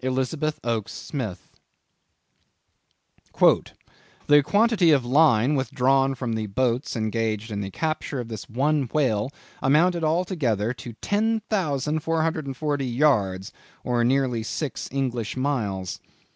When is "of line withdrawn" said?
4.92-6.14